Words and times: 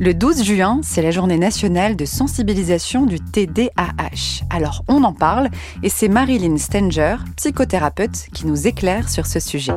Le 0.00 0.12
12 0.12 0.42
juin, 0.42 0.80
c'est 0.82 1.02
la 1.02 1.12
journée 1.12 1.38
nationale 1.38 1.94
de 1.94 2.04
sensibilisation 2.04 3.06
du 3.06 3.20
TDAH. 3.20 4.42
Alors 4.50 4.82
on 4.88 5.04
en 5.04 5.12
parle 5.12 5.50
et 5.84 5.88
c'est 5.88 6.08
Marilyn 6.08 6.58
Stenger, 6.58 7.16
psychothérapeute, 7.36 8.26
qui 8.34 8.46
nous 8.48 8.66
éclaire 8.66 9.08
sur 9.08 9.26
ce 9.26 9.38
sujet. 9.38 9.74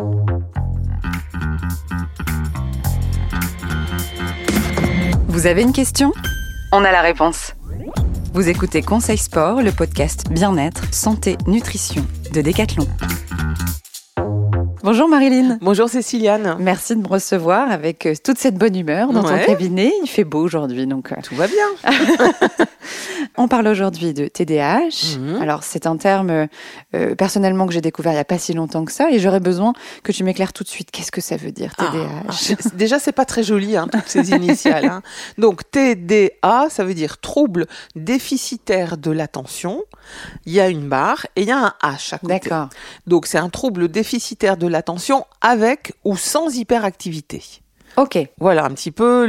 Vous 5.28 5.46
avez 5.46 5.62
une 5.62 5.74
question? 5.74 6.12
On 6.72 6.84
a 6.84 6.92
la 6.92 7.02
réponse. 7.02 7.54
Vous 8.34 8.49
écoutez 8.49 8.81
Conseil 8.81 9.20
Sport, 9.20 9.62
le 9.62 9.72
podcast 9.72 10.31
Bien-être, 10.31 10.92
Santé, 10.92 11.38
Nutrition 11.46 12.04
de 12.34 12.42
Decathlon. 12.42 12.88
Bonjour 14.83 15.07
Marilyn. 15.07 15.57
Bonjour 15.62 15.89
Céciliane. 15.89 16.55
Merci 16.59 16.95
de 16.95 17.02
me 17.02 17.07
recevoir 17.07 17.71
avec 17.71 18.05
euh, 18.05 18.13
toute 18.23 18.38
cette 18.38 18.55
bonne 18.55 18.76
humeur 18.76 19.12
dans 19.12 19.23
ton 19.23 19.38
cabinet. 19.38 19.91
Il 20.03 20.07
fait 20.07 20.23
beau 20.23 20.39
aujourd'hui, 20.39 20.85
donc 20.85 21.12
euh, 21.12 21.16
tout 21.23 21.35
va 21.35 21.48
bien. 21.48 21.66
On 23.38 23.48
parle 23.48 23.68
aujourd'hui 23.68 24.13
de 24.13 24.27
TDAH. 24.27 25.18
Mhm. 25.18 25.41
Alors 25.41 25.63
c'est 25.63 25.88
un 25.88 25.98
terme 25.98 26.48
euh, 26.95 27.16
personnellement 27.16 27.66
que 27.66 27.73
j'ai 27.73 27.82
découvert 27.82 28.12
il 28.12 28.16
n'y 28.16 28.21
a 28.21 28.26
pas 28.26 28.38
si 28.38 28.54
longtemps 28.54 28.85
que 28.85 28.91
ça, 28.91 29.09
et 29.12 29.20
j'aurais 29.20 29.40
besoin 29.40 29.73
que 30.04 30.12
tu 30.12 30.23
m'éclaires 30.23 30.54
tout 30.54 30.63
de 30.63 30.70
suite. 30.70 30.91
Qu'est-ce 30.91 31.12
que 31.12 31.21
ça 31.21 31.38
veut 31.38 31.52
dire 31.52 31.76
TDAH 31.76 32.27
ah, 32.30 32.70
Déjà 32.76 32.99
c'est 32.99 33.12
pas 33.12 33.26
très 33.26 33.44
joli 33.44 33.76
hein, 33.76 33.88
toutes 33.91 34.07
ces 34.07 34.30
initiales. 34.32 34.85
Hein. 34.85 35.02
Donc 35.38 35.70
TDA, 35.71 36.68
ça 36.70 36.84
veut 36.84 36.94
dire 36.94 37.18
trouble 37.20 37.66
déficitaire 37.96 38.98
de 38.98 39.12
l'attention. 39.12 39.84
Il 40.46 40.54
y 40.54 40.59
a 40.59 40.70
une 40.70 40.88
barre 40.88 41.26
et 41.35 41.41
il 41.41 41.48
y 41.48 41.52
a 41.52 41.57
un 41.57 41.73
H 41.84 42.13
à 42.13 42.20
côté. 42.20 42.34
D'accord. 42.34 42.70
Donc 43.07 43.26
c'est 43.26 43.40
un 43.40 43.49
trouble 43.49 43.88
déficitaire 43.88 44.57
de 44.57 44.66
l'attention 44.70 45.26
avec 45.41 45.94
ou 46.03 46.17
sans 46.17 46.55
hyperactivité. 46.55 47.44
Ok. 47.98 48.17
Voilà 48.39 48.66
un 48.66 48.70
petit 48.70 48.91
peu 48.91 49.26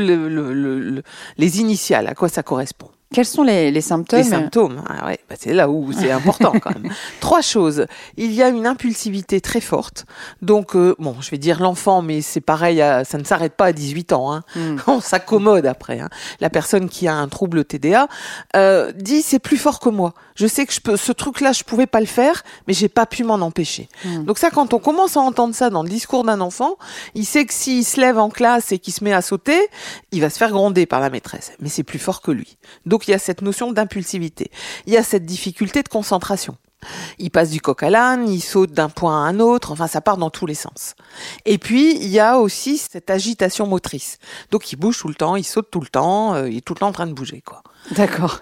les 1.39 1.61
initiales, 1.61 2.07
à 2.07 2.15
quoi 2.15 2.29
ça 2.29 2.43
correspond. 2.43 2.91
Quels 3.13 3.25
sont 3.25 3.43
les, 3.43 3.81
symptômes? 3.81 4.19
Les 4.19 4.25
symptômes, 4.25 4.83
ah 4.87 5.07
ouais, 5.07 5.19
bah, 5.31 5.37
c'est 5.39 5.55
là 5.55 5.71
où 5.71 5.93
c'est 5.93 6.11
important 6.11 6.53
quand 6.61 6.79
même. 6.79 6.93
Trois 7.21 7.41
choses. 7.41 7.87
Il 8.19 8.33
y 8.33 8.43
a 8.43 8.49
une 8.49 8.67
impulsivité 8.67 9.41
très 9.41 9.63
forte. 9.63 10.05
Donc, 10.43 10.77
euh, 10.77 10.95
bon, 10.99 11.17
je 11.21 11.31
vais 11.31 11.39
dire 11.39 11.63
l'enfant, 11.63 12.03
mais 12.03 12.21
c'est 12.21 12.43
pareil, 12.43 12.79
ça 12.79 13.17
ne 13.17 13.25
s'arrête 13.25 13.55
pas 13.55 13.67
à 13.67 13.73
18 13.73 14.13
ans. 14.13 14.33
Hein. 14.33 14.43
Hmm. 14.55 14.77
On 14.87 15.01
s'accommode 15.01 15.65
après. 15.65 16.01
Hein. 16.01 16.11
La 16.41 16.51
personne 16.51 16.91
qui 16.91 17.09
a 17.09 17.15
un 17.15 17.29
trouble 17.29 17.65
TDA 17.65 18.09
euh, 18.57 18.93
dit 18.93 19.23
c'est 19.23 19.39
plus 19.39 19.57
fort 19.57 19.81
que 19.81 19.89
moi. 19.89 20.13
Je 20.35 20.47
sais 20.47 20.67
que 20.67 20.73
je 20.73 20.81
peux, 20.81 20.97
ce 20.97 21.13
truc-là, 21.13 21.53
je 21.53 21.65
pouvais 21.65 21.87
pas 21.87 22.01
le 22.01 22.07
faire, 22.07 22.45
mais 22.67 22.75
j'ai 22.75 22.89
pas 22.89 23.07
pu 23.07 23.25
m'en 23.25 23.37
empêcher. 23.37 23.89
Hmm. 24.05 24.25
Donc 24.25 24.39
ça, 24.39 24.51
quand 24.51 24.75
on 24.75 24.79
commence 24.79 25.17
à 25.17 25.21
entendre 25.21 25.55
ça 25.55 25.71
dans 25.71 25.83
le 25.83 25.89
discours 25.89 26.25
d'un 26.25 26.43
enfant, 26.43 26.77
il 27.15 27.25
sait 27.25 27.47
que 27.47 27.55
s'il 27.55 27.87
se 27.87 27.99
lève 28.01 28.19
en 28.19 28.29
classe 28.29 28.71
et 28.71 28.79
qu'il 28.79 28.93
se 28.93 29.03
met 29.03 29.15
à 29.15 29.23
sauter, 29.23 29.59
il 30.13 30.21
va 30.21 30.29
se 30.29 30.37
faire 30.37 30.51
gronder 30.51 30.85
par 30.85 31.01
la 31.01 31.09
maîtresse. 31.09 31.53
Mais 31.61 31.71
c'est 31.71 31.83
plus 31.85 31.99
fort 31.99 32.21
que 32.21 32.31
lui. 32.31 32.59
Donc 32.85 32.98
il 33.07 33.13
y 33.13 33.15
a 33.15 33.19
cette 33.19 33.43
notion 33.43 33.73
d'impulsivité. 33.73 34.51
Il 34.87 34.93
y 34.93 34.97
a 34.97 35.03
cette 35.03 35.27
difficulté 35.27 35.83
de 35.83 35.89
concentration. 35.89 36.57
Il 37.19 37.31
passe 37.31 37.51
du 37.51 37.61
coq 37.61 37.83
à 37.83 37.91
l'âne, 37.91 38.29
il 38.29 38.41
saute 38.41 38.71
d'un 38.71 38.89
point 38.89 39.25
à 39.25 39.29
un 39.29 39.41
autre, 39.41 39.73
enfin 39.73 39.89
ça 39.89 40.01
part 40.01 40.17
dans 40.17 40.31
tous 40.31 40.47
les 40.47 40.55
sens. 40.55 40.95
Et 41.45 41.59
puis 41.59 41.97
il 41.97 42.09
y 42.09 42.21
a 42.21 42.39
aussi 42.39 42.79
cette 42.79 43.11
agitation 43.11 43.67
motrice. 43.67 44.19
Donc 44.53 44.73
il 44.73 44.77
bouge 44.77 44.99
tout 44.99 45.09
le 45.09 45.15
temps, 45.15 45.35
il 45.35 45.45
saute 45.45 45.71
tout 45.71 45.81
le 45.81 45.89
temps, 45.89 46.35
euh, 46.35 46.49
il 46.49 46.59
est 46.59 46.61
tout 46.61 46.75
le 46.75 46.79
temps 46.79 46.89
en 46.89 46.93
train 46.93 47.09
de 47.09 47.13
bouger 47.13 47.43
quoi. 47.45 47.63
D'accord. 47.93 48.39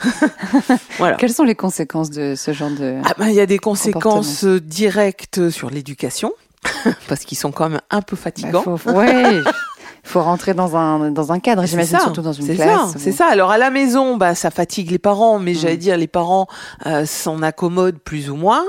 voilà. 0.99 1.17
Quelles 1.17 1.33
sont 1.33 1.45
les 1.45 1.55
conséquences 1.55 2.11
de 2.11 2.34
ce 2.34 2.53
genre 2.53 2.71
de 2.71 3.01
ah 3.05 3.15
ben, 3.17 3.29
il 3.29 3.34
y 3.34 3.41
a 3.41 3.47
des 3.47 3.59
conséquences 3.59 4.45
directes 4.45 5.49
sur 5.49 5.71
l'éducation 5.71 6.33
parce 7.09 7.25
qu'ils 7.25 7.39
sont 7.39 7.53
quand 7.53 7.71
même 7.71 7.81
un 7.91 8.03
peu 8.03 8.17
fatigants. 8.17 8.65
Bah, 8.84 9.07
il 9.33 9.45
faut 10.07 10.23
rentrer 10.23 10.55
dans 10.55 10.77
un, 10.77 11.11
dans 11.11 11.33
un 11.33 11.41
cadre, 11.41 11.67
j'imagine, 11.67 11.99
surtout 11.99 12.23
dans 12.23 12.33
une 12.33 12.55
classe. 12.55 12.95
C'est 12.99 13.12
ça. 13.12 13.27
Alors 13.27 13.51
à 13.51 13.59
la 13.59 13.71
maison, 13.71 14.17
bah, 14.17 14.35
ça 14.35 14.51
fatigue 14.51 14.91
les 14.91 14.99
parents, 14.99 15.39
mais 15.39 15.53
mm. 15.53 15.57
j'allais 15.57 15.77
dire, 15.77 15.97
les 15.97 16.07
parents 16.07 16.47
euh, 16.87 17.05
s'en 17.07 17.43
accommodent 17.43 17.99
plus 17.99 18.31
ou 18.31 18.37
moins. 18.37 18.65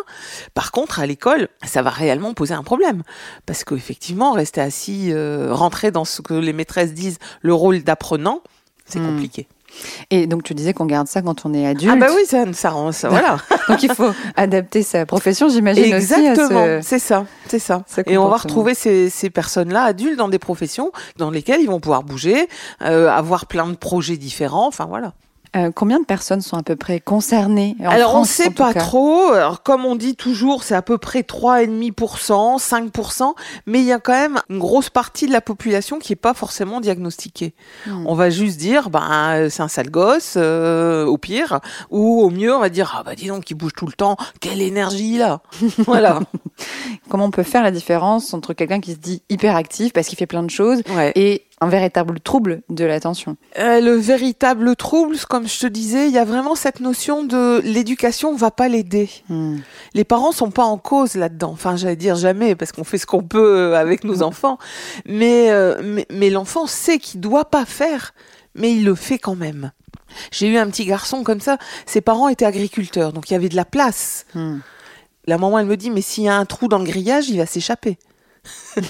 Par 0.54 0.72
contre, 0.72 1.00
à 1.00 1.06
l'école, 1.06 1.48
ça 1.64 1.82
va 1.82 1.90
réellement 1.90 2.34
poser 2.34 2.54
un 2.54 2.64
problème. 2.64 3.04
Parce 3.46 3.64
qu'effectivement, 3.64 4.32
rester 4.32 4.62
assis, 4.62 5.12
euh, 5.12 5.54
rentrer 5.54 5.92
dans 5.92 6.06
ce 6.06 6.22
que 6.22 6.34
les 6.34 6.54
maîtresses 6.54 6.94
disent, 6.94 7.20
le 7.42 7.54
rôle 7.54 7.84
d'apprenant, 7.84 8.42
c'est 8.86 9.00
mm. 9.00 9.06
compliqué. 9.08 9.48
Et 10.10 10.28
donc 10.28 10.44
tu 10.44 10.54
disais 10.54 10.74
qu'on 10.74 10.86
garde 10.86 11.08
ça 11.08 11.22
quand 11.22 11.46
on 11.46 11.54
est 11.54 11.66
adulte. 11.66 11.94
Ah 11.94 12.00
bah 12.00 12.08
oui, 12.16 12.24
ça, 12.26 12.46
ça 12.54 12.70
rend 12.70 12.92
ça, 12.92 13.10
voilà. 13.10 13.38
donc 13.70 13.84
il 13.84 13.94
faut 13.94 14.12
adapter 14.36 14.84
sa 14.84 15.06
profession, 15.06 15.50
j'imagine 15.50 15.84
Exactement, 15.84 16.80
c'est 16.82 17.00
ça, 17.00 17.26
c'est 17.48 17.60
ça. 17.60 17.84
Et 18.06 18.18
on 18.18 18.30
va 18.30 18.38
retrouver 18.38 18.74
ces, 18.74 19.10
ces 19.10 19.30
personnes-là 19.30 19.84
adultes 19.84 20.18
dans 20.18 20.30
des 20.30 20.40
professions 20.40 20.92
dans 21.18 21.32
lesquelles 21.32 21.62
ils 21.62 21.68
vont 21.68 21.80
pouvoir 21.80 22.04
bouger, 22.04 22.48
euh, 22.82 23.10
avoir 23.10 23.46
plein 23.46 23.68
de 23.68 23.76
projets 23.76 24.18
différents, 24.18 24.68
enfin 24.68 24.86
voilà. 24.86 25.14
Euh, 25.56 25.72
combien 25.74 26.00
de 26.00 26.06
personnes 26.06 26.42
sont 26.42 26.58
à 26.58 26.64
peu 26.64 26.76
près 26.76 27.00
concernées 27.00 27.76
en 27.80 27.90
Alors 27.90 28.16
on 28.16 28.22
ne 28.22 28.26
sait 28.26 28.50
pas 28.50 28.74
trop. 28.74 29.32
Alors, 29.32 29.64
comme 29.64 29.86
on 29.86 29.96
dit 29.96 30.16
toujours, 30.16 30.64
c'est 30.64 30.76
à 30.76 30.82
peu 30.82 30.98
près 30.98 31.22
3,5%, 31.22 32.60
5%, 32.60 33.34
mais 33.66 33.80
il 33.80 33.86
y 33.86 33.92
a 33.92 34.00
quand 34.00 34.14
même 34.14 34.40
une 34.50 34.60
grosse 34.60 34.90
partie 34.90 35.28
de 35.28 35.32
la 35.32 35.42
population 35.42 36.00
qui 36.00 36.14
est 36.14 36.18
pas 36.18 36.34
forcément 36.34 36.82
diagnostiquée. 36.82 37.54
Hmm. 37.86 38.06
On 38.06 38.16
va 38.16 38.30
juste 38.30 38.58
dire, 38.58 38.90
ben 38.90 39.50
c'est 39.50 39.62
un 39.62 39.68
sale 39.68 39.90
gosse, 39.90 40.34
euh, 40.38 41.06
au 41.06 41.18
pire, 41.18 41.60
ou 41.90 42.22
au 42.22 42.30
mieux 42.30 42.54
on 42.54 42.60
va 42.60 42.70
dire, 42.70 42.96
ah 42.98 43.04
bah 43.04 43.16
dis 43.16 43.28
donc 43.28 43.50
il 43.50 43.56
bouge 43.56 43.74
tout 43.76 43.88
le 43.88 43.94
temps, 43.94 44.18
quelle 44.42 44.62
énergie 44.62 45.16
il 45.16 45.22
a. 45.22 45.42
voilà. 45.80 46.20
Comment 47.10 47.26
on 47.26 47.32
peut 47.32 47.44
faire 47.44 47.64
la 47.64 47.72
différence 47.72 48.34
entre 48.34 48.54
quelqu'un 48.54 48.80
qui 48.80 48.94
se 48.94 48.98
dit 48.98 49.22
hyperactif 49.30 49.94
parce 49.94 50.08
qu'il 50.08 50.18
fait 50.18 50.28
plein 50.28 50.44
de 50.44 50.50
choses 50.50 50.82
et 51.16 51.47
un 51.60 51.70
véritable 51.70 52.20
trouble 52.20 52.62
de 52.70 52.86
l'attention 52.86 53.36
euh, 53.58 53.82
Le 53.82 53.96
véritable 53.96 54.76
trouble, 54.76 55.18
comme 55.28 55.48
je 55.48 55.60
te 55.60 55.68
disais, 55.68 56.08
il 56.08 56.14
y 56.14 56.20
a 56.20 56.26
vraiment 56.26 56.56
cette 56.56 56.80
notion 56.80 57.24
de 57.24 57.62
l'éducation 57.64 58.36
va 58.36 58.52
pas 58.52 58.68
l'aider. 58.68 59.10
Hmm. 59.30 59.58
Les 59.94 60.04
parents 60.04 60.32
sont 60.32 60.52
pas 60.52 60.66
en 60.66 60.78
cause 60.78 61.16
là-dedans. 61.16 61.52
Enfin, 61.52 61.76
j'allais 61.76 61.96
dire 61.96 62.16
jamais 62.16 62.56
parce 62.56 62.72
qu'on 62.72 62.84
fait 62.84 63.00
ce 63.00 63.08
qu'on 63.08 63.24
peut 63.24 63.58
euh, 63.58 63.76
avec 63.76 64.04
nos 64.04 64.22
enfants, 64.22 64.60
mais, 65.06 65.50
euh, 65.50 65.82
mais, 65.84 66.06
mais 66.12 66.30
l'enfant 66.30 66.68
sait 66.68 67.00
qu'il 67.00 67.22
doit 67.22 67.46
pas 67.46 67.66
faire, 67.66 68.14
mais 68.54 68.74
il 68.74 68.86
le 68.86 68.94
fait 68.94 69.18
quand 69.18 69.36
même. 69.36 69.72
J'ai 70.32 70.48
eu 70.48 70.58
un 70.58 70.68
petit 70.68 70.86
garçon 70.86 71.24
comme 71.24 71.42
ça. 71.42 71.58
Ses 71.86 72.02
parents 72.02 72.30
étaient 72.30 72.46
agriculteurs, 72.46 73.14
donc 73.14 73.30
il 73.30 73.34
y 73.34 73.36
avait 73.36 73.50
de 73.50 73.56
la 73.56 73.66
place. 73.66 74.26
Hmm. 74.36 74.60
La 75.26 75.38
maman, 75.38 75.60
elle 75.60 75.66
me 75.66 75.76
dit, 75.76 75.90
mais 75.90 76.02
s'il 76.02 76.24
y 76.24 76.30
a 76.30 76.38
un 76.38 76.46
trou 76.46 76.68
dans 76.68 76.78
le 76.78 76.86
grillage, 76.86 77.30
il 77.30 77.38
va 77.38 77.46
s'échapper. 77.46 77.98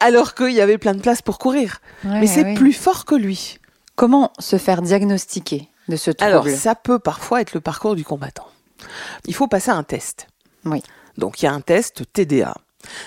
Alors 0.00 0.34
qu'il 0.34 0.52
y 0.52 0.60
avait 0.60 0.78
plein 0.78 0.94
de 0.94 1.00
place 1.00 1.22
pour 1.22 1.38
courir. 1.38 1.80
Mais 2.04 2.26
c'est 2.26 2.54
plus 2.54 2.72
fort 2.72 3.04
que 3.04 3.14
lui. 3.14 3.58
Comment 3.94 4.32
se 4.38 4.58
faire 4.58 4.82
diagnostiquer 4.82 5.68
de 5.88 5.96
ce 5.96 6.10
trouble 6.10 6.30
Alors, 6.30 6.48
ça 6.48 6.74
peut 6.74 6.98
parfois 6.98 7.40
être 7.40 7.54
le 7.54 7.60
parcours 7.60 7.96
du 7.96 8.04
combattant. 8.04 8.46
Il 9.26 9.34
faut 9.34 9.48
passer 9.48 9.70
un 9.70 9.82
test. 9.82 10.28
Oui. 10.64 10.82
Donc, 11.16 11.40
il 11.40 11.46
y 11.46 11.48
a 11.48 11.52
un 11.52 11.60
test 11.60 12.02
TDA. 12.12 12.54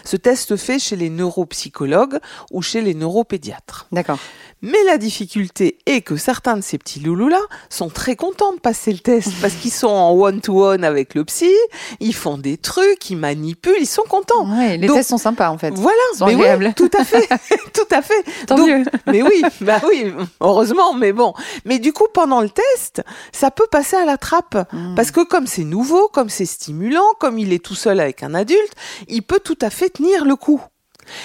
Ce 0.04 0.18
test 0.18 0.56
fait 0.58 0.80
chez 0.80 0.96
les 0.96 1.10
neuropsychologues 1.10 2.20
ou 2.52 2.62
chez 2.62 2.82
les 2.82 2.94
neuropédiatres. 2.94 3.88
D'accord. 3.92 4.20
Mais 4.62 4.84
la 4.86 4.98
difficulté 4.98 5.78
est 5.86 6.02
que 6.02 6.18
certains 6.18 6.58
de 6.58 6.62
ces 6.62 6.78
petits 6.78 7.00
loulous-là 7.00 7.40
sont 7.70 7.90
très 7.90 8.16
contents 8.16 8.54
de 8.54 8.60
passer 8.60 8.92
le 8.92 9.00
test 9.00 9.32
parce 9.42 9.54
qu'ils 9.54 9.72
sont 9.72 9.88
en 9.88 10.12
one-to-one 10.12 10.84
avec 10.84 11.16
le 11.16 11.24
psy, 11.24 11.54
ils 12.02 12.14
font 12.14 12.38
des 12.38 12.58
trucs, 12.58 13.10
ils 13.10 13.16
manipulent, 13.16 13.80
ils 13.80 13.86
sont 13.86 14.04
contents. 14.04 14.50
Ouais, 14.58 14.78
les 14.78 14.88
tests 14.88 15.10
sont 15.10 15.18
sympas 15.18 15.50
en 15.50 15.58
fait. 15.58 15.74
Voilà, 15.76 16.58
mais 16.58 16.74
tout 16.76 16.92
à 16.98 17.06
fait, 17.06 17.28
tout 17.74 17.88
à 17.90 18.02
fait. 18.02 18.24
Tant 18.48 18.58
mieux. 18.58 18.84
Mais 19.08 19.22
oui, 19.22 19.42
bah 19.62 19.82
oui, 19.88 20.12
heureusement, 20.40 20.94
mais 20.94 21.14
bon. 21.14 21.34
Mais 21.66 21.80
du 21.80 21.94
coup, 21.94 22.08
pendant 22.14 22.42
le 22.42 22.50
test, 22.50 23.02
ça 23.32 23.50
peut 23.50 23.68
passer 23.72 23.96
à 23.96 24.06
la 24.06 24.18
trappe 24.18 24.56
hmm. 24.72 24.96
parce 24.96 25.12
que 25.12 25.22
comme 25.22 25.48
c'est 25.48 25.64
nouveau, 25.64 26.10
comme 26.10 26.30
c'est 26.30 26.46
stimulant, 26.46 27.14
comme 27.20 27.40
il 27.40 27.54
est 27.54 27.64
tout 27.64 27.76
seul 27.76 28.00
avec 28.00 28.24
un 28.24 28.34
adulte, 28.36 28.74
il 29.08 29.24
peut 29.24 29.40
tout 29.40 29.58
à 29.62 29.70
fait 29.70 29.90
tenir 29.90 30.26
le 30.26 30.36
coup. 30.36 30.62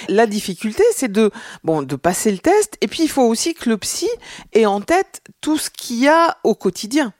La 0.08 0.26
difficulté, 0.26 0.82
c'est 0.94 1.10
de, 1.10 1.30
bon, 1.62 1.82
de 1.82 1.96
passer 1.96 2.30
le 2.30 2.38
test, 2.38 2.76
et 2.80 2.88
puis 2.88 3.04
il 3.04 3.08
faut 3.08 3.22
aussi 3.22 3.54
que 3.54 3.68
le 3.68 3.76
psy 3.78 4.08
ait 4.52 4.66
en 4.66 4.80
tête 4.80 5.22
tout 5.40 5.58
ce 5.58 5.70
qu'il 5.70 6.00
y 6.00 6.08
a 6.08 6.38
au 6.44 6.54
quotidien. 6.54 7.12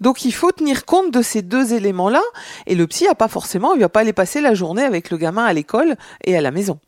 Donc 0.00 0.24
il 0.24 0.32
faut 0.32 0.52
tenir 0.52 0.84
compte 0.84 1.10
de 1.10 1.22
ces 1.22 1.42
deux 1.42 1.72
éléments-là, 1.74 2.22
et 2.66 2.74
le 2.74 2.86
psy 2.86 3.06
a 3.08 3.14
pas 3.14 3.28
forcément, 3.28 3.74
il 3.74 3.80
va 3.80 3.88
pas 3.88 4.00
aller 4.00 4.12
passer 4.12 4.40
la 4.40 4.54
journée 4.54 4.84
avec 4.84 5.10
le 5.10 5.16
gamin 5.16 5.44
à 5.44 5.52
l'école 5.52 5.96
et 6.24 6.36
à 6.36 6.40
la 6.40 6.50
maison. 6.50 6.78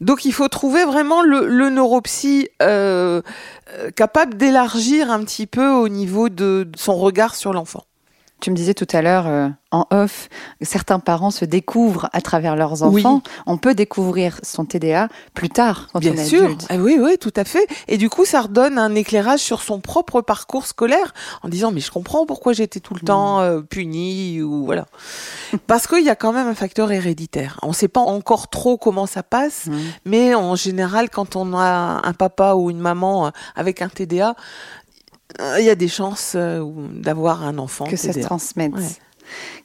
Donc 0.00 0.24
il 0.24 0.32
faut 0.32 0.48
trouver 0.48 0.84
vraiment 0.84 1.22
le, 1.22 1.46
le 1.46 1.68
neuropsy 1.68 2.48
euh, 2.62 3.20
euh, 3.74 3.90
capable 3.90 4.36
d'élargir 4.36 5.10
un 5.10 5.22
petit 5.24 5.46
peu 5.46 5.68
au 5.68 5.88
niveau 5.88 6.30
de 6.30 6.68
son 6.74 6.96
regard 6.96 7.34
sur 7.34 7.52
l'enfant. 7.52 7.84
Tu 8.40 8.50
me 8.50 8.56
disais 8.56 8.74
tout 8.74 8.86
à 8.92 9.02
l'heure 9.02 9.26
euh, 9.26 9.48
en 9.70 9.86
off, 9.90 10.28
certains 10.62 10.98
parents 10.98 11.30
se 11.30 11.44
découvrent 11.44 12.08
à 12.12 12.20
travers 12.20 12.56
leurs 12.56 12.82
enfants. 12.82 13.22
On 13.46 13.56
peut 13.58 13.74
découvrir 13.74 14.40
son 14.42 14.64
TDA 14.64 15.08
plus 15.34 15.48
tard 15.50 15.88
quand 15.92 16.00
Bien 16.00 16.12
on 16.12 16.16
est 16.16 16.24
sûr. 16.24 16.44
adulte. 16.44 16.66
Ah 16.70 16.76
oui, 16.76 16.98
oui, 17.00 17.18
tout 17.18 17.32
à 17.36 17.44
fait. 17.44 17.66
Et 17.86 17.98
du 17.98 18.08
coup, 18.08 18.24
ça 18.24 18.40
redonne 18.42 18.78
un 18.78 18.94
éclairage 18.94 19.40
sur 19.40 19.62
son 19.62 19.80
propre 19.80 20.22
parcours 20.22 20.66
scolaire 20.66 21.12
en 21.42 21.48
disant 21.48 21.70
mais 21.70 21.80
je 21.80 21.90
comprends 21.90 22.26
pourquoi 22.26 22.52
j'étais 22.52 22.80
tout 22.80 22.94
le 22.94 23.00
temps 23.00 23.40
euh, 23.40 23.60
puni 23.60 24.40
ou 24.42 24.64
voilà. 24.64 24.86
Parce 25.66 25.86
qu'il 25.86 26.04
y 26.04 26.10
a 26.10 26.16
quand 26.16 26.32
même 26.32 26.48
un 26.48 26.54
facteur 26.54 26.90
héréditaire. 26.90 27.58
On 27.62 27.68
ne 27.68 27.72
sait 27.74 27.88
pas 27.88 28.00
encore 28.00 28.48
trop 28.48 28.76
comment 28.78 29.06
ça 29.06 29.22
passe, 29.22 29.66
Mm. 29.66 29.76
mais 30.06 30.34
en 30.34 30.56
général, 30.56 31.10
quand 31.10 31.36
on 31.36 31.52
a 31.54 32.00
un 32.02 32.12
papa 32.14 32.54
ou 32.54 32.70
une 32.70 32.78
maman 32.80 33.26
euh, 33.26 33.30
avec 33.56 33.82
un 33.82 33.88
TDA, 33.88 34.34
il 35.58 35.64
y 35.64 35.70
a 35.70 35.74
des 35.74 35.88
chances 35.88 36.32
euh, 36.36 36.64
d'avoir 36.94 37.44
un 37.44 37.58
enfant 37.58 37.84
que 37.86 37.96
ça 37.96 38.12
se 38.12 38.20
transmette. 38.20 38.74
Ouais. 38.74 38.88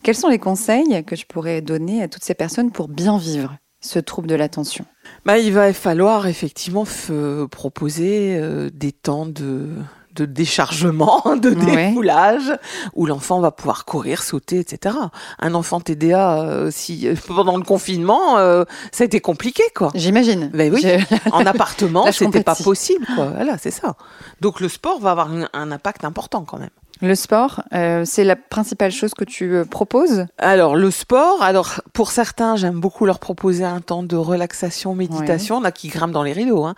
Quels 0.03 0.15
sont 0.15 0.29
les 0.29 0.38
conseils 0.39 1.03
que 1.06 1.15
je 1.15 1.25
pourrais 1.25 1.62
donner 1.62 2.03
à 2.03 2.07
toutes 2.07 2.23
ces 2.23 2.35
personnes 2.35 2.71
pour 2.71 2.88
bien 2.88 3.17
vivre 3.17 3.57
ce 3.81 4.00
trouble 4.00 4.27
de 4.27 4.35
l'attention? 4.35 4.85
Bah, 5.25 5.39
il 5.39 5.53
va 5.53 5.73
falloir 5.73 6.27
effectivement 6.27 6.83
f- 6.83 7.47
proposer 7.47 8.38
euh, 8.38 8.69
des 8.71 8.91
temps 8.91 9.25
de, 9.25 9.69
de 10.15 10.25
déchargement, 10.25 11.21
de 11.41 11.50
Ouais. 11.50 11.88
défoulage, 11.89 12.51
où 12.95 13.06
l'enfant 13.06 13.39
va 13.39 13.51
pouvoir 13.51 13.85
courir, 13.85 14.23
sauter, 14.23 14.59
etc. 14.59 14.95
Un 15.39 15.53
enfant 15.53 15.79
TDA, 15.81 16.41
euh, 16.41 16.69
si 16.71 17.07
pendant 17.27 17.57
le 17.57 17.63
confinement, 17.63 18.38
euh, 18.38 18.63
ça 18.91 19.03
a 19.03 19.06
été 19.06 19.19
compliqué, 19.19 19.63
quoi. 19.75 19.91
J'imagine. 19.95 20.50
Ben 20.53 20.73
oui. 20.73 20.81
Je- 20.81 21.29
En 21.31 21.45
appartement, 21.45 22.12
c'était 22.12 22.44
pas 22.44 22.56
possible, 22.56 23.06
quoi. 23.15 23.25
Voilà, 23.27 23.57
c'est 23.57 23.71
ça. 23.71 23.95
Donc 24.41 24.59
le 24.59 24.69
sport 24.69 25.00
va 25.00 25.12
avoir 25.12 25.29
un, 25.31 25.47
un 25.53 25.71
impact 25.71 26.06
important 26.06 26.44
quand 26.44 26.57
même. 26.57 26.69
Le 27.01 27.13
sport, 27.15 27.62
euh, 27.74 28.03
c'est 28.06 28.24
la 28.24 28.36
principale 28.38 28.92
chose 28.92 29.13
que 29.13 29.25
tu 29.25 29.53
euh, 29.53 29.65
proposes? 29.65 30.25
Alors 30.38 30.75
le 30.77 30.89
sport, 30.92 31.42
alors 31.42 31.81
pour 31.94 32.09
certains, 32.12 32.56
j'aime 32.56 32.80
beaucoup 32.80 33.06
leur 33.06 33.19
proposer 33.19 33.65
un 33.65 33.81
temps 33.81 34.01
de 34.03 34.15
relaxation, 34.15 34.95
méditation, 34.95 35.59
là 35.59 35.71
qui 35.71 35.89
grimpent 35.89 36.13
dans 36.13 36.24
les 36.24 36.31
rideaux. 36.33 36.63
Hein. 36.63 36.74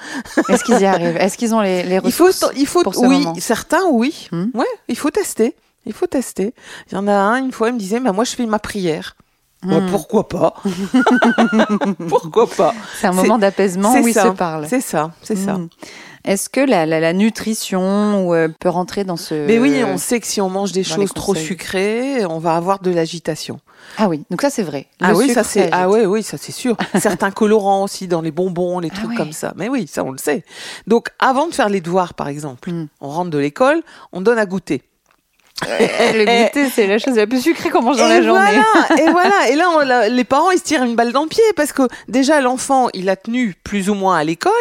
Est-ce 0.50 0.64
qu'ils 0.64 0.80
y 0.80 0.86
arrivent? 0.88 1.18
Est-ce 1.18 1.38
qu'ils 1.38 1.54
ont 1.54 1.62
les, 1.62 1.84
les 1.84 2.00
Il 2.04 2.12
faut, 2.12 2.26
ressources 2.26 2.52
il 2.58 2.66
faut, 2.68 2.82
pour 2.84 2.96
ce 2.96 3.02
oui, 3.06 3.20
moment? 3.20 3.36
certains, 3.40 3.86
oui. 3.92 4.28
Hmm? 4.32 4.46
Ouais, 4.56 4.66
il 4.88 4.98
faut 4.98 5.12
tester. 5.12 5.56
Il 5.86 5.94
faut 5.94 6.08
tester. 6.08 6.54
Il 6.92 6.96
y 6.96 6.98
en 6.98 7.08
a 7.08 7.14
un, 7.14 7.38
une 7.38 7.52
fois, 7.52 7.70
il 7.70 7.76
me 7.76 7.80
disait, 7.80 8.00
bah, 8.00 8.12
moi, 8.12 8.24
je 8.24 8.32
fais 8.36 8.46
ma 8.46 8.60
prière. 8.60 9.16
Bah, 9.64 9.80
Hmm. 9.80 9.90
pourquoi 9.90 10.28
pas? 10.28 10.54
Pourquoi 12.10 12.48
pas? 12.48 12.74
C'est 13.00 13.08
un 13.08 13.12
moment 13.14 13.38
d'apaisement 13.38 13.94
où 13.94 14.08
ils 14.08 14.14
se 14.14 14.28
parlent. 14.30 14.68
C'est 14.68 14.82
ça, 14.82 15.12
c'est 15.22 15.36
ça. 15.36 15.58
Est-ce 16.26 16.50
que 16.50 16.60
la, 16.60 16.86
la- 16.86 17.00
la 17.00 17.14
nutrition 17.14 18.34
euh, 18.34 18.48
peut 18.60 18.70
rentrer 18.70 19.04
dans 19.04 19.18
ce... 19.18 19.34
Mais 19.46 19.60
oui, 19.60 19.82
on 19.86 19.98
sait 19.98 20.20
que 20.20 20.28
si 20.28 20.42
on 20.42 20.50
mange 20.50 20.72
des 20.72 20.84
choses 20.84 21.14
trop 21.14 21.36
sucrées, 21.36 22.26
on 22.26 22.40
va 22.40 22.56
avoir 22.56 22.80
de 22.80 22.92
l'agitation. 22.92 23.60
Ah 23.98 24.08
oui, 24.10 24.24
donc 24.30 24.42
ça 24.42 24.50
c'est 24.50 24.64
vrai. 24.64 24.88
Le 25.00 25.08
ah 25.08 25.14
oui, 25.14 25.30
ça 25.34 25.44
c'est 25.44 25.70
ah 25.72 25.88
ouais, 25.90 26.06
oui, 26.06 26.22
ça 26.24 26.38
c'est 26.38 26.52
sûr. 26.52 26.76
Certains 27.00 27.32
colorants 27.32 27.84
aussi 27.84 28.08
dans 28.08 28.22
les 28.22 28.32
bonbons, 28.32 28.80
les 28.80 28.90
Ah 28.92 28.96
trucs 28.96 29.10
ouais. 29.12 29.16
comme 29.16 29.32
ça. 29.32 29.54
Mais 29.56 29.70
oui, 29.70 29.88
ça 29.88 30.04
on 30.04 30.12
le 30.12 30.18
sait. 30.18 30.44
Donc 30.88 31.10
avant 31.20 31.48
de 31.48 31.54
faire 31.54 31.70
les 31.70 31.80
devoirs 31.82 32.14
par 32.14 32.28
exemple, 32.28 32.70
Hmm. 32.72 32.88
on 33.02 33.08
rentre 33.10 33.30
de 33.30 33.38
l'école, 33.38 33.82
on 34.12 34.20
donne 34.22 34.40
à 34.40 34.46
goûter. 34.46 34.82
Le 35.66 36.44
goûter, 36.46 36.70
c'est 36.70 36.86
la 36.86 37.00
chose 37.00 37.16
la 37.16 37.26
plus 37.26 37.42
sucrée 37.42 37.70
qu'on 37.70 37.82
mange 37.82 37.98
dans 37.98 38.06
et 38.06 38.20
la 38.20 38.22
journée. 38.22 38.62
Voilà, 38.88 39.02
et 39.04 39.12
voilà. 39.12 39.50
Et 39.50 39.56
là, 39.56 39.70
on- 40.10 40.14
les 40.14 40.24
parents, 40.24 40.52
ils 40.52 40.60
se 40.60 40.64
tirent 40.64 40.84
une 40.84 40.96
balle 40.96 41.12
dans 41.12 41.24
le 41.24 41.30
pied 41.30 41.44
parce 41.56 41.72
que 41.74 41.84
déjà, 42.08 42.42
l'enfant, 42.42 42.90
il 42.94 43.10
a 43.10 43.16
tenu 43.16 43.56
plus 43.64 43.90
ou 43.90 43.96
moins 43.96 44.18
à 44.18 44.24
l'école. 44.24 44.52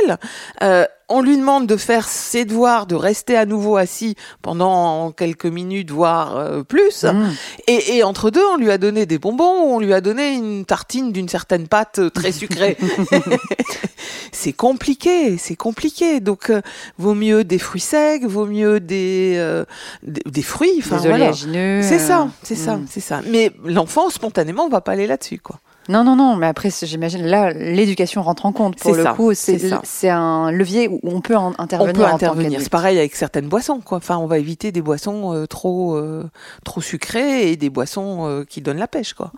Euh, 0.63 0.87
on 1.09 1.23
lui 1.23 1.37
demande 1.37 1.67
de 1.67 1.77
faire 1.77 2.09
ses 2.09 2.45
devoirs, 2.45 2.87
de 2.87 2.95
rester 2.95 3.37
à 3.37 3.47
nouveau 3.47 3.77
assis 3.77 4.17
pendant 4.43 5.13
quelques 5.13 5.47
minutes, 5.47 5.91
voire 5.91 6.37
euh, 6.37 6.63
plus. 6.63 7.05
Hmm. 7.05 7.31
Et, 7.69 7.97
et 7.97 8.03
entre 8.03 8.31
deux, 8.31 8.45
on 8.53 8.57
lui 8.57 8.71
a 8.71 8.79
donné 8.79 9.07
des 9.07 9.19
bonbons, 9.19 9.45
on 9.45 9.79
lui 9.79 9.93
a 9.93 10.01
donné 10.01 10.35
une 10.35 10.65
tartine 10.65 11.13
d'une 11.13 11.29
certaine 11.29 11.69
pâte 11.69 12.01
très 12.13 12.33
sucrée. 12.33 12.77
c'est 14.33 14.53
compliqué, 14.53 15.39
c'est 15.39 15.57
compliqué. 15.57 16.21
Donc, 16.21 16.51
euh, 16.51 16.61
vaut 16.99 17.15
mieux 17.15 17.45
des 17.45 17.59
fruits 17.59 17.81
secs, 17.81 18.25
vaut 18.25 18.47
mieux 18.47 18.81
des, 18.81 19.35
euh, 19.37 19.65
des, 20.03 20.23
des 20.29 20.43
fruits. 20.43 20.77
Enfin, 20.79 20.99
voilà. 20.99 21.33
C'est 21.33 21.99
ça, 21.99 22.23
euh, 22.23 22.27
c'est 22.43 22.55
ça, 22.57 22.77
hmm. 22.77 22.87
c'est 22.89 23.01
ça. 23.01 23.21
Mais 23.31 23.53
l'enfant, 23.65 24.11
spontanément, 24.11 24.65
on 24.65 24.69
va 24.69 24.81
pas 24.81 24.93
aller 24.93 25.07
là-dessus, 25.07 25.39
quoi. 25.39 25.61
Non, 25.89 26.03
non, 26.05 26.17
non, 26.17 26.37
mais 26.37 26.47
après, 26.47 26.71
j'imagine, 26.83 27.25
là, 27.25 27.53
l'éducation 27.53 28.23
rentre 28.23 28.47
en 28.47 28.53
compte. 28.53 28.77
Pour 28.77 28.95
le 28.95 29.03
ça, 29.03 29.13
coup, 29.15 29.33
c'est 29.35 30.09
un 30.09 30.51
levier 30.51 30.89
où 30.89 31.01
on 31.05 31.21
peut 31.21 31.37
en- 31.37 31.53
intervenir. 31.59 31.95
on 31.95 31.99
peut 31.99 32.05
en 32.05 32.15
intervenir. 32.15 32.61
C'est 32.61 32.69
pareil 32.71 32.99
avec 32.99 33.15
certaines 33.15 33.47
boissons, 33.49 33.81
quoi. 33.81 33.99
Enfin, 33.99 34.19
on 34.19 34.27
va 34.27 34.39
éviter 34.39 34.73
des 34.73 34.83
boissons 34.83 35.33
euh, 35.35 35.47
trop, 35.47 35.97
euh, 35.97 36.25
trop 36.65 36.81
sucrées 36.81 37.51
et 37.53 37.57
des 37.57 37.71
boissons 37.71 38.27
euh, 38.27 38.45
qui 38.45 38.61
donnent 38.61 38.79
la 38.79 38.89
pêche, 38.89 39.15
quoi. 39.15 39.33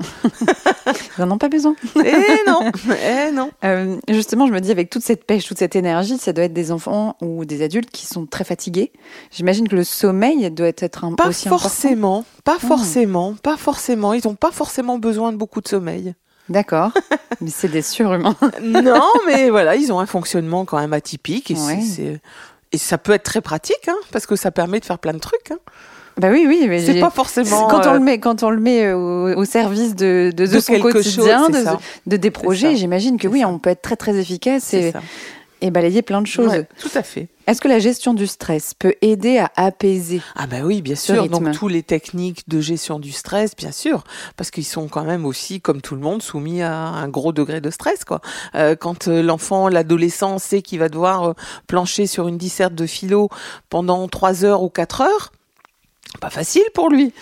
Ils 1.19 1.21
n'en 1.25 1.33
ont 1.33 1.39
pas 1.39 1.49
besoin. 1.49 1.75
eh 2.05 2.12
non, 2.47 2.61
eh 3.05 3.31
non. 3.33 3.51
Justement, 4.09 4.47
je 4.47 4.53
me 4.53 4.61
dis, 4.61 4.71
avec 4.71 4.91
toute 4.91 5.03
cette 5.03 5.25
pêche, 5.25 5.47
toute 5.47 5.59
cette 5.59 5.77
énergie, 5.77 6.17
ça 6.19 6.33
doit 6.33 6.44
être 6.44 6.53
des 6.55 6.73
enfants 6.73 7.17
ou 7.21 7.44
des 7.44 7.62
adultes 7.62 7.91
qui 7.91 8.06
sont 8.06 8.27
très 8.27 8.44
fatigués. 8.44 8.93
J'imagine 9.31 9.69
que 9.69 9.77
le 9.77 9.85
sommeil 9.85 10.51
doit 10.51 10.69
être 10.79 11.05
un 11.05 11.12
Pas 11.15 11.29
aussi 11.29 11.49
important. 11.49 11.69
forcément, 11.69 12.25
pas 12.49 12.56
Hmm. 12.65 12.69
forcément, 12.69 13.35
pas 13.43 13.56
forcément. 13.56 14.12
Ils 14.15 14.23
n'ont 14.27 14.35
pas 14.35 14.50
forcément 14.50 14.99
besoin 14.99 15.33
de 15.33 15.37
beaucoup 15.37 15.61
de 15.61 15.69
sommeil. 15.69 16.15
D'accord. 16.49 16.93
mais 17.43 17.50
c'est 17.50 17.69
des 17.69 17.83
surhumains. 17.83 18.37
non, 18.62 19.03
mais 19.27 19.50
voilà, 19.56 19.77
ils 19.77 19.93
ont 19.93 20.00
un 20.00 20.06
fonctionnement 20.06 20.65
quand 20.65 20.79
même 20.79 20.93
atypique 20.95 21.50
et 21.50 21.55
c'est- 21.56 21.67
Ouais. 21.67 21.81
c'est 21.83 22.21
et 22.73 22.79
ça 22.79 22.99
peut 22.99 23.12
être 23.12 23.23
très 23.23 23.41
pratique, 23.41 23.89
hein, 23.89 23.97
parce 24.12 24.27
que 24.27 24.37
ça 24.37 24.50
permet 24.50 24.79
de 24.81 24.85
faire 24.85 24.99
plein 24.99 25.15
de 25.15 25.19
trucs. 25.19 25.50
Hein. 25.50 25.59
bah 26.19 26.29
oui, 26.31 26.45
oui. 26.47 26.67
Mais 26.69 26.85
C'est 26.85 27.00
pas 27.00 27.09
forcément 27.11 27.67
Quand 27.69 27.87
on 27.87 27.91
euh, 27.91 27.95
le 27.95 28.00
met, 28.00 28.19
quand 28.19 28.43
on 28.43 28.51
le 28.51 28.61
met 28.61 28.93
au, 28.93 29.35
au 29.37 29.44
service 29.47 29.94
de, 29.94 30.33
de, 30.37 30.44
de 30.47 30.53
de 30.55 30.61
son 30.61 30.79
quotidien, 30.81 31.47
chose, 31.47 31.65
de, 32.06 32.17
des 32.19 32.31
projets, 32.31 32.77
j'imagine 32.77 33.17
que 33.19 33.27
oui, 33.29 33.41
ça. 33.41 33.49
on 33.49 33.59
peut 33.59 33.71
être 33.71 33.81
très 33.83 33.97
très 33.97 34.17
efficace 34.17 34.75
et, 34.75 34.93
ça. 34.93 35.01
Et 35.60 35.70
balayer 35.70 36.02
plein 36.02 36.22
de 36.22 36.26
choses. 36.26 36.50
Ouais, 36.50 36.69
tout 36.81 36.90
à 36.94 37.02
fait. 37.02 37.28
Est-ce 37.46 37.62
que 37.62 37.69
la 37.69 37.78
gestion 37.78 38.12
du 38.12 38.26
stress 38.26 38.75
peut 38.75 38.94
aider 39.00 39.38
à 39.38 39.50
apaiser 39.56 40.20
Ah 40.37 40.46
bah 40.46 40.58
oui, 40.64 40.82
bien 40.82 40.96
sûr. 40.96 41.22
rythme. 41.22 41.44
Donc 41.44 41.55
tous 41.55 41.69
les 41.69 41.82
techniques 41.82 42.46
de 42.46 42.60
gestion 42.60 42.99
du 42.99 43.10
stress, 43.10 43.56
bien 43.56 43.72
sûr, 43.72 44.05
parce 44.37 44.50
qu'ils 44.50 44.66
sont 44.66 44.87
quand 44.88 45.05
même 45.05 45.25
aussi, 45.25 45.60
comme 45.60 45.81
tout 45.81 45.94
le 45.94 46.02
monde, 46.02 46.22
soumis 46.22 46.60
à 46.60 46.76
un 46.76 47.08
gros 47.08 47.32
degré 47.32 47.62
de 47.62 47.70
stress. 47.70 48.05
Quoi. 48.05 48.20
Euh, 48.55 48.76
quand 48.76 49.08
euh, 49.08 49.22
l'enfant, 49.22 49.69
l'adolescent 49.69 50.38
sait 50.38 50.60
qu'il 50.60 50.78
va 50.78 50.90
devoir 50.90 51.31
euh, 51.31 51.32
plancher 51.66 52.06
sur 52.06 52.28
une 52.28 52.37
disserte 52.37 52.75
de 52.75 52.87
philo 52.87 53.31
pendant 53.70 54.08
trois 54.08 54.44
heures 54.44 54.62
ou 54.62 54.69
quatre 54.69 55.00
heures, 55.00 55.32
pas 56.19 56.31
facile 56.31 56.62
pour 56.75 56.91
lui. 56.91 57.12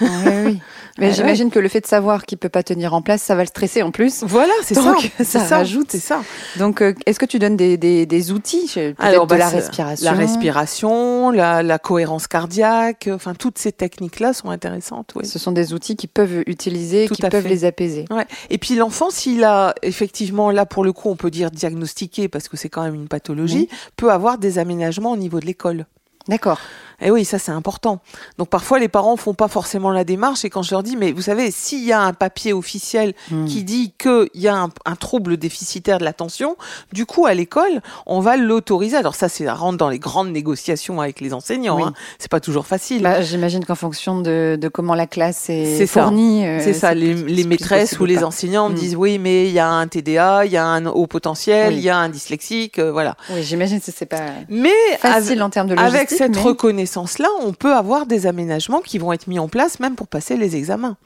Oui, 0.00 0.08
oui. 0.44 0.58
Mais 0.98 1.08
Ah 1.10 1.12
j'imagine 1.12 1.50
que 1.50 1.58
le 1.58 1.68
fait 1.68 1.82
de 1.82 1.86
savoir 1.86 2.24
qu'il 2.24 2.38
peut 2.38 2.48
pas 2.48 2.62
tenir 2.62 2.94
en 2.94 3.02
place, 3.02 3.20
ça 3.22 3.34
va 3.34 3.42
le 3.42 3.48
stresser 3.48 3.82
en 3.82 3.90
plus. 3.90 4.22
Voilà, 4.26 4.52
c'est 4.62 4.74
ça. 4.74 4.94
C'est 5.18 5.24
ça 5.24 5.58
rajoute. 5.58 5.88
C'est 5.90 5.98
ça. 5.98 6.22
Donc, 6.58 6.80
euh, 6.80 6.94
est-ce 7.04 7.18
que 7.18 7.26
tu 7.26 7.38
donnes 7.38 7.56
des, 7.56 7.76
des, 7.76 8.06
des 8.06 8.32
outils 8.32 8.72
Alors, 8.98 9.26
de 9.26 9.30
bah, 9.30 9.36
la 9.38 9.50
c'est- 9.50 9.56
respiration 9.56 10.04
La 10.10 10.16
respiration, 10.16 11.30
la, 11.30 11.62
la 11.62 11.78
cohérence 11.78 12.26
cardiaque, 12.28 13.10
enfin 13.12 13.34
toutes 13.34 13.58
ces 13.58 13.72
techniques-là 13.72 14.32
sont 14.32 14.48
intéressantes. 14.48 15.12
Oui. 15.16 15.26
Ce 15.26 15.38
sont 15.38 15.52
des 15.52 15.74
outils 15.74 15.96
qui 15.96 16.06
peuvent 16.06 16.42
utiliser, 16.46 17.06
Tout 17.08 17.14
qui 17.14 17.22
peuvent 17.22 17.42
fait. 17.42 17.48
les 17.48 17.64
apaiser. 17.66 18.06
Ouais. 18.10 18.26
Et 18.48 18.56
puis 18.56 18.74
l'enfant, 18.74 19.10
s'il 19.10 19.44
a 19.44 19.74
effectivement, 19.82 20.50
là 20.50 20.64
pour 20.64 20.82
le 20.82 20.92
coup, 20.94 21.10
on 21.10 21.16
peut 21.16 21.30
dire 21.30 21.50
diagnostiqué 21.50 22.28
parce 22.28 22.48
que 22.48 22.56
c'est 22.56 22.70
quand 22.70 22.82
même 22.82 22.94
une 22.94 23.08
pathologie, 23.08 23.68
peut 23.96 24.10
avoir 24.10 24.38
des 24.38 24.58
aménagements 24.58 25.12
au 25.12 25.16
niveau 25.18 25.40
de 25.40 25.46
l'école. 25.46 25.84
D'accord. 26.28 26.58
Et 27.00 27.10
oui, 27.10 27.24
ça 27.24 27.38
c'est 27.38 27.52
important. 27.52 28.00
Donc 28.38 28.48
parfois 28.48 28.78
les 28.78 28.88
parents 28.88 29.16
font 29.16 29.34
pas 29.34 29.48
forcément 29.48 29.90
la 29.90 30.04
démarche 30.04 30.44
et 30.44 30.50
quand 30.50 30.62
je 30.62 30.70
leur 30.72 30.82
dis, 30.82 30.96
mais 30.96 31.12
vous 31.12 31.22
savez, 31.22 31.50
s'il 31.50 31.84
y 31.84 31.92
a 31.92 32.00
un 32.00 32.12
papier 32.12 32.52
officiel 32.52 33.14
Hmm. 33.30 33.44
qui 33.46 33.64
dit 33.64 33.92
qu'il 33.98 34.28
y 34.34 34.48
a 34.48 34.54
un, 34.56 34.68
un 34.84 34.96
trouble 34.96 35.36
déficitaire 35.36 35.98
de 35.98 36.04
l'attention, 36.04 36.56
du 36.92 37.06
coup 37.06 37.26
à 37.26 37.34
l'école, 37.34 37.82
on 38.06 38.20
va 38.20 38.36
l'autoriser. 38.36 38.96
Alors 38.96 39.14
ça, 39.14 39.28
c'est 39.28 39.48
rentre 39.50 39.78
dans 39.78 39.88
les 39.88 39.98
grandes 39.98 40.30
négociations 40.30 41.00
avec 41.00 41.20
les 41.20 41.32
enseignants. 41.32 41.76
Oui. 41.76 41.82
Hein. 41.84 41.92
C'est 42.18 42.30
pas 42.30 42.40
toujours 42.40 42.66
facile. 42.66 43.02
Bah, 43.02 43.20
j'imagine 43.22 43.64
qu'en 43.64 43.74
fonction 43.74 44.20
de, 44.20 44.58
de 44.60 44.68
comment 44.68 44.94
la 44.94 45.06
classe 45.06 45.48
est, 45.50 45.86
fournie, 45.86 46.46
euh, 46.46 46.60
C'est 46.62 46.72
ça, 46.72 46.94
les, 46.94 47.14
les 47.14 47.44
maîtresses 47.44 47.98
ou 48.00 48.04
les 48.04 48.22
enseignants 48.24 48.68
me 48.68 48.74
Mm. 48.74 48.78
disent 48.78 48.96
oui, 48.96 49.18
mais 49.18 49.46
il 49.46 49.52
y 49.52 49.58
a 49.58 49.68
un 49.68 49.86
TDA, 49.88 50.44
il 50.46 50.52
y 50.52 50.56
a 50.56 50.64
un 50.64 50.86
haut 50.86 51.06
potentiel, 51.06 51.68
Oui. 51.68 51.76
il 51.78 51.82
y 51.82 51.88
a 51.90 51.96
un 51.96 52.08
dyslexique, 52.08 52.78
euh, 52.78 52.90
voilà. 52.92 53.16
Oui, 53.30 53.42
j'imagine 53.42 53.80
que 53.80 53.86
c'est 53.94 54.06
pas 54.06 54.20
Mais 54.48 54.70
facile 54.98 55.42
en 55.42 55.50
termes 55.50 55.68
de 55.68 55.74
logistique. 55.74 55.96
avec 55.96 56.10
cette 56.10 56.36
mais- 56.36 56.42
reconnaissance-là, 56.86 57.28
on 57.42 57.52
peut 57.52 57.74
avoir 57.74 58.06
des 58.06 58.26
aménagements 58.26 58.80
qui 58.80 58.98
vont 58.98 59.12
être 59.12 59.26
mis 59.26 59.38
en 59.38 59.48
place 59.48 59.80
même 59.80 59.94
pour 59.96 60.06
passer 60.08 60.36
les 60.36 60.56
examens. 60.56 60.96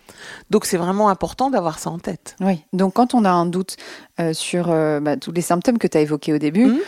Donc 0.51 0.65
c'est 0.67 0.77
vraiment 0.77 1.09
important 1.09 1.51
d'avoir 1.51 1.79
ça 1.79 1.91
en 1.91 1.99
tête. 1.99 2.37
Oui, 2.41 2.63
donc 2.73 2.95
quand 2.95 3.15
on 3.15 3.25
a 3.25 3.31
un 3.31 3.47
doute 3.47 3.77
euh, 4.21 4.33
sur 4.33 4.71
euh, 4.71 5.01
bah, 5.01 5.17
tous 5.17 5.33
les 5.33 5.41
symptômes 5.43 5.79
que 5.79 5.87
tu 5.87 5.97
as 5.99 6.01
évoqués 6.03 6.33
au 6.33 6.39
début, 6.39 6.67
Mhm. 6.67 6.79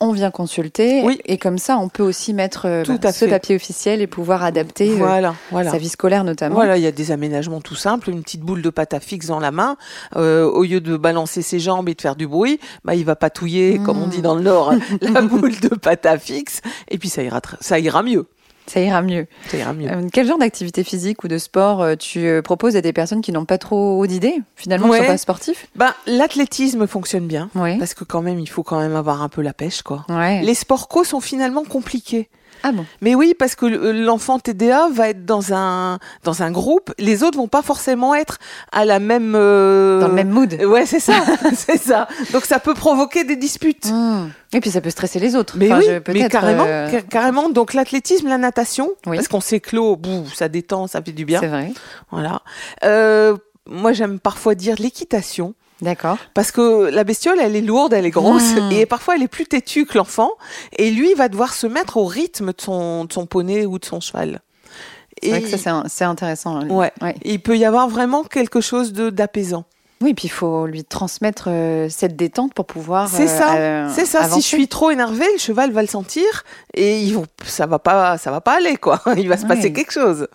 on 0.00 0.12
vient 0.12 0.30
consulter 0.30 1.02
Oui. 1.04 1.20
et 1.26 1.36
comme 1.36 1.58
ça, 1.58 1.76
on 1.78 1.88
peut 1.90 2.02
aussi 2.02 2.32
mettre 2.32 2.66
euh, 2.66 2.82
Tout 2.84 2.98
bah, 3.00 3.10
à 3.10 3.12
ce 3.12 3.26
fait. 3.26 3.30
papier 3.30 3.54
officiel 3.56 4.00
et 4.00 4.06
pouvoir 4.06 4.42
adapter 4.42 4.90
euh, 4.90 4.96
Voilà, 5.50 5.70
sa 5.70 5.76
vie 5.78 5.88
scolaire 5.90 6.24
notamment. 6.24 6.54
Voilà, 6.54 6.76
il 6.78 6.82
y 6.82 6.86
a 6.86 6.92
des 6.92 7.10
aménagements 7.12 7.60
tout 7.60 7.74
simples, 7.76 8.08
une 8.10 8.22
petite 8.22 8.40
boule 8.40 8.62
de 8.62 8.70
pâte 8.70 8.94
à 8.94 9.00
fixe 9.00 9.26
dans 9.26 9.40
la 9.40 9.50
main. 9.50 9.76
Euh, 10.16 10.44
au 10.46 10.62
lieu 10.64 10.80
de 10.80 10.96
balancer 10.96 11.42
ses 11.42 11.60
jambes 11.60 11.88
et 11.88 11.94
de 11.94 12.00
faire 12.00 12.16
du 12.16 12.26
bruit, 12.26 12.58
bah 12.84 12.94
il 12.94 13.04
va 13.04 13.14
patouiller, 13.14 13.78
comme 13.78 14.02
on 14.02 14.06
dit 14.06 14.22
dans 14.22 14.34
le 14.34 14.42
Nord, 14.42 14.72
la 15.02 15.20
boule 15.22 15.58
de 15.60 15.68
pâte 15.68 16.06
à 16.06 16.18
fixe, 16.18 16.60
et 16.88 16.96
puis 16.98 17.08
ça 17.10 17.22
ira, 17.22 17.40
ça 17.60 17.78
ira 17.78 18.02
mieux. 18.02 18.26
Ça 18.72 18.78
ira 18.80 19.02
mieux. 19.02 19.26
Ça 19.48 19.56
ira 19.56 19.72
mieux. 19.72 19.90
Euh, 19.90 20.08
quel 20.12 20.28
genre 20.28 20.38
d'activité 20.38 20.84
physique 20.84 21.24
ou 21.24 21.28
de 21.28 21.38
sport 21.38 21.82
euh, 21.82 21.96
tu 21.96 22.20
euh, 22.20 22.40
proposes 22.40 22.76
à 22.76 22.80
des 22.80 22.92
personnes 22.92 23.20
qui 23.20 23.32
n'ont 23.32 23.44
pas 23.44 23.58
trop 23.58 24.06
d'idées, 24.06 24.40
finalement, 24.54 24.86
qui 24.86 24.92
Ouais. 24.92 24.98
ne 25.00 25.04
sont 25.06 25.10
pas 25.10 25.18
sportifs? 25.18 25.66
Ben, 25.74 25.92
l'athlétisme 26.06 26.86
fonctionne 26.86 27.26
bien. 27.26 27.50
Parce 27.80 27.94
que 27.94 28.04
quand 28.04 28.22
même, 28.22 28.38
il 28.38 28.48
faut 28.48 28.62
quand 28.62 28.78
même 28.78 28.94
avoir 28.94 29.22
un 29.22 29.28
peu 29.28 29.42
la 29.42 29.52
pêche, 29.52 29.82
quoi. 29.82 30.04
Ouais. 30.08 30.42
Les 30.42 30.54
sports 30.54 30.86
co 30.86 31.02
sont 31.02 31.20
finalement 31.20 31.64
compliqués. 31.64 32.28
Ah 32.62 32.72
bon 32.72 32.84
Mais 33.00 33.14
oui, 33.14 33.34
parce 33.38 33.54
que 33.54 33.66
le- 33.66 33.92
l'enfant 33.92 34.38
TDA 34.38 34.88
va 34.92 35.08
être 35.08 35.24
dans 35.24 35.52
un 35.54 35.98
dans 36.24 36.42
un 36.42 36.50
groupe, 36.50 36.92
les 36.98 37.22
autres 37.22 37.38
vont 37.38 37.48
pas 37.48 37.62
forcément 37.62 38.14
être 38.14 38.38
à 38.72 38.84
la 38.84 38.98
même 38.98 39.34
euh, 39.36 40.00
Dans 40.00 40.08
le 40.08 40.14
même 40.14 40.30
mood. 40.30 40.52
Ouais, 40.64 40.86
c'est 40.86 41.00
ça, 41.00 41.14
c'est 41.54 41.78
ça. 41.80 42.08
Donc 42.32 42.44
ça 42.44 42.58
peut 42.58 42.74
provoquer 42.74 43.24
des 43.24 43.36
disputes. 43.36 43.90
Mmh. 43.90 44.30
Et 44.52 44.60
puis 44.60 44.70
ça 44.70 44.80
peut 44.80 44.90
stresser 44.90 45.20
les 45.20 45.36
autres. 45.36 45.54
Mais 45.56 45.66
Enfin, 45.72 45.78
oui, 45.80 45.86
je- 45.88 46.12
mais 46.12 46.28
carrément, 46.28 46.64
euh, 46.66 46.90
car- 46.90 47.06
carrément. 47.08 47.48
Donc 47.50 47.72
l'athlétisme, 47.74 48.28
la 48.28 48.38
natation, 48.38 48.90
Oui. 49.06 49.16
parce 49.16 49.28
qu'on 49.28 49.40
s'éclot, 49.40 49.96
bouh, 49.96 50.24
ça 50.34 50.48
détend, 50.48 50.86
ça 50.86 51.00
fait 51.02 51.12
du 51.12 51.24
bien. 51.24 51.40
C'est 51.40 51.46
vrai. 51.46 51.72
Voilà. 52.10 52.42
Euh, 52.84 53.36
moi, 53.68 53.92
j'aime 53.92 54.18
parfois 54.18 54.54
dire 54.54 54.74
l'équitation. 54.78 55.54
D'accord. 55.82 56.18
Parce 56.34 56.52
que 56.52 56.90
la 56.90 57.04
bestiole, 57.04 57.38
elle 57.40 57.56
est 57.56 57.60
lourde, 57.62 57.92
elle 57.92 58.04
est 58.06 58.10
grosse, 58.10 58.54
Mm. 58.54 58.72
et 58.72 58.86
parfois 58.86 59.14
elle 59.16 59.22
est 59.22 59.28
plus 59.28 59.46
têtue 59.46 59.86
que 59.86 59.96
l'enfant. 59.98 60.30
Et 60.76 60.90
lui, 60.90 61.10
il 61.12 61.16
va 61.16 61.28
devoir 61.28 61.54
se 61.54 61.66
mettre 61.66 61.96
au 61.96 62.04
rythme 62.04 62.48
de 62.52 62.60
son, 62.60 63.04
de 63.06 63.12
son 63.12 63.26
poney 63.26 63.64
ou 63.66 63.78
de 63.78 63.84
son 63.84 64.00
cheval. 64.00 64.40
C'est 65.22 65.30
vrai 65.30 65.42
que 65.42 65.56
ça, 65.56 65.82
c'est 65.88 66.04
intéressant. 66.04 66.66
Ouais. 66.68 66.92
Ouais. 67.02 67.14
il 67.24 67.40
peut 67.40 67.56
y 67.58 67.64
avoir 67.64 67.88
vraiment 67.88 68.24
quelque 68.24 68.60
chose 68.60 68.92
de 68.92 69.10
d'apaisant. 69.10 69.64
Oui, 70.02 70.14
puis 70.14 70.28
il 70.28 70.30
faut 70.30 70.64
lui 70.64 70.82
transmettre 70.82 71.48
euh, 71.48 71.88
cette 71.90 72.16
détente 72.16 72.54
pour 72.54 72.64
pouvoir. 72.64 73.06
C'est 73.08 73.28
euh, 73.28 73.38
ça, 73.38 73.54
euh, 73.56 73.88
C'est 73.94 74.06
ça. 74.06 74.20
avancer. 74.20 74.40
Si 74.40 74.40
je 74.40 74.46
suis 74.56 74.66
trop 74.68 74.90
énervée, 74.90 75.26
le 75.34 75.38
cheval 75.38 75.72
va 75.72 75.82
le 75.82 75.88
sentir 75.88 76.24
et 76.72 77.02
ils 77.02 77.12
vont, 77.12 77.26
ça 77.44 77.66
va 77.66 77.78
pas, 77.78 78.16
ça 78.16 78.30
va 78.30 78.40
pas 78.40 78.56
aller 78.56 78.76
quoi. 78.78 79.02
Il 79.18 79.28
va 79.28 79.36
se 79.36 79.44
passer 79.44 79.64
Ouais. 79.64 79.72
quelque 79.74 79.92
chose. 79.92 80.26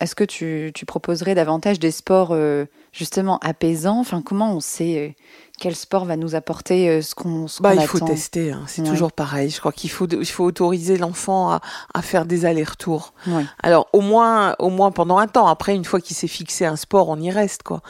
Est-ce 0.00 0.14
que 0.14 0.24
tu, 0.24 0.72
tu 0.74 0.86
proposerais 0.86 1.34
davantage 1.34 1.78
des 1.78 1.90
sports 1.92 2.30
euh, 2.32 2.66
justement 2.92 3.38
apaisants? 3.38 4.00
Enfin, 4.00 4.22
comment 4.22 4.52
on 4.52 4.60
sait 4.60 4.98
euh, 4.98 5.22
quel 5.60 5.76
sport 5.76 6.04
va 6.04 6.16
nous 6.16 6.34
apporter 6.34 6.88
euh, 6.88 7.00
ce 7.00 7.14
qu'on 7.14 7.46
ce 7.46 7.62
Bah, 7.62 7.74
qu'on 7.76 7.80
il 7.80 7.86
faut 7.86 7.96
attend? 7.98 8.06
tester. 8.06 8.50
hein. 8.52 8.64
C'est 8.66 8.82
Ouais. 8.82 8.88
toujours 8.88 9.12
pareil. 9.12 9.50
Je 9.50 9.60
crois 9.60 9.70
qu'il 9.72 9.90
faut, 9.90 10.08
il 10.08 10.26
faut 10.26 10.44
autoriser 10.44 10.98
l'enfant 10.98 11.50
à, 11.52 11.60
à 11.94 12.02
faire 12.02 12.26
des 12.26 12.44
allers-retours. 12.44 13.14
Ouais. 13.28 13.44
Alors 13.62 13.86
au 13.92 14.00
moins, 14.00 14.56
au 14.58 14.68
moins 14.70 14.90
pendant 14.90 15.18
un 15.18 15.28
temps. 15.28 15.46
Après, 15.46 15.74
une 15.74 15.84
fois 15.84 16.00
qu'il 16.00 16.16
s'est 16.16 16.26
fixé 16.28 16.66
un 16.66 16.76
sport, 16.76 17.08
on 17.08 17.18
y 17.20 17.30
reste 17.30 17.62
quoi. 17.62 17.80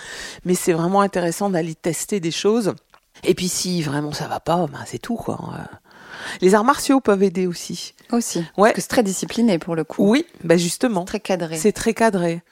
Mais 0.44 0.54
c'est 0.54 0.72
vraiment 0.74 1.00
intéressant 1.00 1.48
d'aller 1.48 1.74
tester 1.74 2.20
des 2.20 2.30
choses. 2.30 2.74
Et 3.22 3.32
puis 3.34 3.48
si 3.48 3.80
vraiment 3.82 4.12
ça 4.12 4.28
va 4.28 4.40
pas, 4.40 4.66
ben 4.66 4.80
c'est 4.86 4.98
tout 4.98 5.16
quoi. 5.16 5.38
Les 6.40 6.54
arts 6.54 6.64
martiaux 6.64 7.00
peuvent 7.00 7.22
aider 7.22 7.46
aussi. 7.46 7.94
Aussi. 8.12 8.38
Ouais. 8.56 8.70
Parce 8.70 8.74
que 8.74 8.80
c'est 8.82 8.88
très 8.88 9.02
discipliné 9.02 9.58
pour 9.58 9.74
le 9.76 9.84
coup. 9.84 10.08
Oui, 10.08 10.26
ben 10.42 10.58
justement, 10.58 11.04
Très 11.04 11.20
cadré. 11.20 11.56
c'est 11.56 11.72
très 11.72 11.94
cadré. 11.94 12.42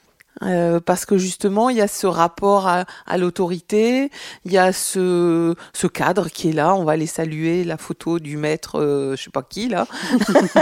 Euh, 0.41 0.79
parce 0.79 1.05
que 1.05 1.15
justement, 1.17 1.69
il 1.69 1.77
y 1.77 1.81
a 1.81 1.87
ce 1.87 2.07
rapport 2.07 2.67
à, 2.67 2.85
à 3.05 3.17
l'autorité, 3.19 4.09
il 4.45 4.51
y 4.51 4.57
a 4.57 4.73
ce, 4.73 5.53
ce 5.73 5.87
cadre 5.87 6.27
qui 6.29 6.49
est 6.49 6.53
là. 6.53 6.73
On 6.75 6.83
va 6.83 6.93
aller 6.93 7.05
saluer 7.05 7.63
la 7.63 7.77
photo 7.77 8.17
du 8.17 8.35
maître, 8.35 8.79
euh, 8.79 9.15
je 9.15 9.23
sais 9.23 9.29
pas 9.29 9.43
qui 9.43 9.69
là, 9.69 9.85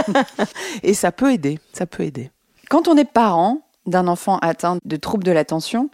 et 0.82 0.94
ça 0.94 1.10
peut 1.10 1.32
aider. 1.32 1.58
Ça 1.72 1.86
peut 1.86 2.02
aider. 2.02 2.30
Quand 2.68 2.86
on 2.88 2.96
est 2.96 3.10
parent 3.10 3.62
d'un 3.86 4.08
enfant 4.08 4.38
atteint 4.38 4.78
de 4.84 4.96
troubles 4.96 5.24
de 5.24 5.32
l'attention, 5.32 5.90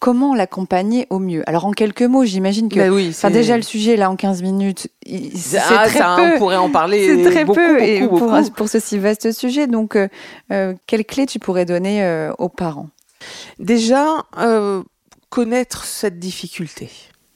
comment 0.00 0.34
l'accompagner 0.34 1.06
au 1.10 1.18
mieux 1.18 1.42
Alors 1.48 1.64
en 1.66 1.72
quelques 1.72 2.02
mots, 2.02 2.24
j'imagine 2.24 2.68
que. 2.68 2.76
Ben 2.76 2.90
oui, 2.92 3.08
Enfin, 3.10 3.30
déjà 3.30 3.56
le 3.56 3.62
sujet 3.62 3.96
là 3.96 4.10
en 4.10 4.16
15 4.16 4.42
minutes, 4.42 4.88
il- 5.06 5.36
c'est 5.36 5.58
Ah, 5.58 5.84
très 5.86 5.98
ça, 5.98 6.14
peu. 6.16 6.22
on 6.34 6.38
pourrait 6.38 6.56
en 6.56 6.70
parler 6.70 7.06
C'est 7.06 7.30
très 7.30 7.44
beaucoup, 7.44 7.58
peu 7.60 7.72
beaucoup, 7.74 7.84
et 7.84 8.00
beaucoup. 8.02 8.18
pour, 8.18 8.52
pour 8.54 8.68
ce 8.68 8.78
si 8.80 8.98
vaste 8.98 9.32
sujet. 9.32 9.66
Donc, 9.66 9.96
euh, 9.96 10.08
euh, 10.52 10.74
quelles 10.86 11.04
clés 11.04 11.26
tu 11.26 11.38
pourrais 11.38 11.64
donner 11.64 12.02
euh, 12.04 12.32
aux 12.38 12.48
parents? 12.48 12.88
Déjà, 13.58 14.24
euh, 14.38 14.82
connaître 15.30 15.84
cette 15.84 16.18
difficulté. 16.18 16.90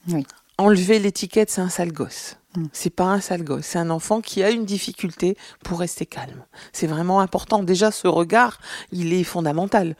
Oui. 0.09 0.25
Enlever 0.57 0.99
l'étiquette, 0.99 1.49
c'est 1.51 1.61
un 1.61 1.69
sale 1.69 1.91
gosse. 1.91 2.37
Mm. 2.55 2.65
C'est 2.71 2.89
pas 2.89 3.05
un 3.05 3.19
sale 3.19 3.43
gosse, 3.43 3.65
c'est 3.65 3.79
un 3.79 3.89
enfant 3.89 4.21
qui 4.21 4.43
a 4.43 4.49
une 4.51 4.65
difficulté 4.65 5.37
pour 5.63 5.79
rester 5.79 6.05
calme. 6.05 6.43
C'est 6.71 6.87
vraiment 6.87 7.19
important. 7.19 7.63
Déjà, 7.63 7.91
ce 7.91 8.07
regard, 8.07 8.59
il 8.91 9.13
est 9.13 9.23
fondamental. 9.23 9.95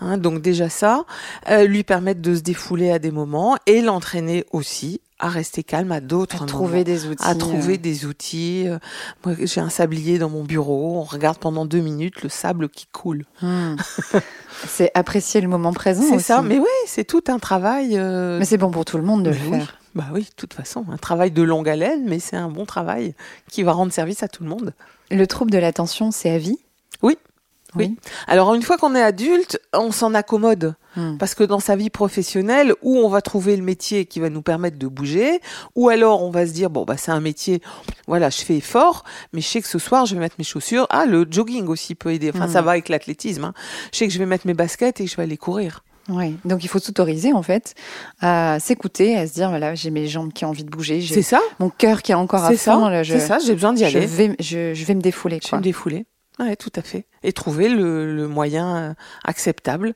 Hein, 0.00 0.16
donc 0.18 0.40
déjà 0.40 0.68
ça, 0.68 1.04
euh, 1.50 1.64
lui 1.66 1.84
permettre 1.84 2.20
de 2.22 2.34
se 2.34 2.40
défouler 2.40 2.90
à 2.90 2.98
des 2.98 3.10
moments 3.10 3.56
et 3.66 3.82
l'entraîner 3.82 4.44
aussi 4.52 5.00
à 5.22 5.28
rester 5.28 5.62
calme 5.62 5.92
à 5.92 6.00
d'autres 6.00 6.36
À 6.36 6.38
moments. 6.38 6.48
trouver 6.48 6.82
des 6.82 7.06
outils. 7.06 7.22
à 7.26 7.34
trouver 7.34 7.74
euh, 7.74 7.78
des 7.78 8.06
outils. 8.06 8.66
Euh, 8.66 8.78
Moi, 9.26 9.34
j'ai 9.42 9.60
un 9.60 9.68
sablier 9.68 10.18
dans 10.18 10.30
mon 10.30 10.44
bureau. 10.44 10.96
On 10.98 11.02
regarde 11.04 11.36
pendant 11.36 11.66
deux 11.66 11.80
minutes 11.80 12.22
le 12.22 12.30
sable 12.30 12.70
qui 12.70 12.86
coule. 12.90 13.26
hmm. 13.42 13.76
c'est 14.66 14.90
apprécier 14.94 15.42
le 15.42 15.48
moment 15.48 15.74
présent. 15.74 16.02
C'est 16.08 16.14
aussi. 16.16 16.24
ça. 16.24 16.40
Mais 16.40 16.58
oui, 16.58 16.64
c'est 16.86 17.04
tout 17.04 17.22
un 17.28 17.38
travail. 17.38 17.98
euh, 17.98 18.38
Mais 18.38 18.46
c'est 18.46 18.56
bon 18.56 18.70
pour 18.70 18.86
tout 18.86 18.96
le 18.96 19.02
monde 19.02 19.22
de 19.24 19.30
le 19.30 19.36
oui. 19.36 19.50
faire. 19.58 19.76
Bah 19.94 20.04
oui, 20.14 20.20
de 20.22 20.34
toute 20.36 20.54
façon, 20.54 20.84
un 20.92 20.96
travail 20.96 21.32
de 21.32 21.42
longue 21.42 21.68
haleine, 21.68 21.89
mais 22.04 22.18
c'est 22.20 22.36
un 22.36 22.48
bon 22.48 22.64
travail 22.66 23.14
qui 23.50 23.62
va 23.62 23.72
rendre 23.72 23.92
service 23.92 24.22
à 24.22 24.28
tout 24.28 24.42
le 24.44 24.48
monde. 24.48 24.72
Le 25.10 25.26
trouble 25.26 25.50
de 25.50 25.58
l'attention, 25.58 26.10
c'est 26.10 26.30
à 26.30 26.38
vie? 26.38 26.58
Oui. 27.02 27.16
Oui. 27.76 27.94
Alors 28.26 28.52
une 28.54 28.62
fois 28.62 28.78
qu'on 28.78 28.96
est 28.96 29.02
adulte, 29.02 29.60
on 29.72 29.92
s'en 29.92 30.14
accommode 30.14 30.74
Hmm. 30.96 31.18
parce 31.18 31.36
que 31.36 31.44
dans 31.44 31.60
sa 31.60 31.76
vie 31.76 31.88
professionnelle, 31.88 32.74
où 32.82 32.96
on 32.98 33.08
va 33.08 33.22
trouver 33.22 33.56
le 33.56 33.62
métier 33.62 34.06
qui 34.06 34.18
va 34.18 34.28
nous 34.28 34.42
permettre 34.42 34.76
de 34.76 34.88
bouger, 34.88 35.40
ou 35.76 35.88
alors 35.88 36.24
on 36.24 36.30
va 36.32 36.48
se 36.48 36.52
dire 36.52 36.68
bon 36.68 36.84
bah 36.84 36.96
c'est 36.96 37.12
un 37.12 37.20
métier, 37.20 37.62
voilà 38.08 38.28
je 38.28 38.38
fais 38.40 38.56
effort, 38.56 39.04
mais 39.32 39.40
je 39.40 39.46
sais 39.46 39.62
que 39.62 39.68
ce 39.68 39.78
soir 39.78 40.04
je 40.04 40.14
vais 40.14 40.20
mettre 40.20 40.34
mes 40.38 40.44
chaussures. 40.44 40.88
Ah 40.90 41.06
le 41.06 41.24
jogging 41.30 41.68
aussi 41.68 41.94
peut 41.94 42.12
aider. 42.12 42.32
Enfin 42.34 42.48
Hmm. 42.48 42.52
ça 42.52 42.62
va 42.62 42.72
avec 42.72 42.88
l'athlétisme. 42.88 43.44
hein. 43.44 43.54
Je 43.92 43.98
sais 43.98 44.08
que 44.08 44.12
je 44.12 44.18
vais 44.18 44.26
mettre 44.26 44.48
mes 44.48 44.54
baskets 44.54 45.00
et 45.00 45.06
je 45.06 45.16
vais 45.16 45.22
aller 45.22 45.36
courir. 45.36 45.84
Oui. 46.10 46.36
Donc 46.44 46.64
il 46.64 46.68
faut 46.68 46.78
s'autoriser 46.78 47.32
en 47.32 47.42
fait 47.42 47.74
à 48.20 48.58
s'écouter, 48.60 49.16
à 49.16 49.26
se 49.26 49.32
dire 49.32 49.48
voilà 49.48 49.74
j'ai 49.74 49.90
mes 49.90 50.06
jambes 50.08 50.32
qui 50.32 50.44
ont 50.44 50.48
envie 50.48 50.64
de 50.64 50.70
bouger, 50.70 51.00
j'ai 51.00 51.22
ça. 51.22 51.40
mon 51.58 51.70
cœur 51.70 52.02
qui 52.02 52.12
est 52.12 52.16
encore 52.16 52.44
à 52.44 52.48
fond. 52.48 52.90
C'est 53.04 53.20
ça. 53.20 53.38
J'ai 53.38 53.54
besoin 53.54 53.72
d'y 53.72 53.84
aller. 53.84 54.06
vais, 54.06 54.36
je, 54.40 54.74
je 54.74 54.84
vais 54.84 54.94
me 54.94 55.00
défouler. 55.00 55.38
Je 55.42 55.50
vais 55.50 55.56
me 55.56 55.62
défouler. 55.62 56.06
Ouais, 56.38 56.56
tout 56.56 56.72
à 56.76 56.82
fait. 56.82 57.06
Et 57.22 57.32
trouver 57.32 57.68
le, 57.68 58.14
le 58.14 58.26
moyen 58.28 58.76
euh, 58.76 58.94
acceptable, 59.24 59.94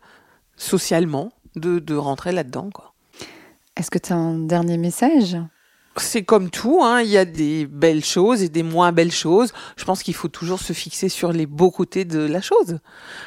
socialement, 0.56 1.32
de, 1.56 1.78
de 1.78 1.94
rentrer 1.94 2.32
là-dedans. 2.32 2.70
Est-ce 3.76 3.90
que 3.90 3.98
tu 3.98 4.12
as 4.12 4.16
un 4.16 4.38
dernier 4.38 4.76
message? 4.76 5.36
C'est 5.96 6.24
comme 6.24 6.50
tout, 6.50 6.80
hein, 6.82 7.02
il 7.02 7.08
y 7.08 7.16
a 7.16 7.24
des 7.24 7.66
belles 7.66 8.04
choses 8.04 8.42
et 8.42 8.48
des 8.48 8.62
moins 8.62 8.90
belles 8.90 9.12
choses. 9.12 9.52
Je 9.76 9.84
pense 9.84 10.02
qu'il 10.02 10.14
faut 10.14 10.28
toujours 10.28 10.60
se 10.60 10.72
fixer 10.72 11.08
sur 11.08 11.32
les 11.32 11.46
beaux 11.46 11.70
côtés 11.70 12.04
de 12.04 12.18
la 12.18 12.40
chose. 12.40 12.78